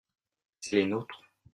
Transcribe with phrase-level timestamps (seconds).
[0.61, 1.21] C’est les nôtres.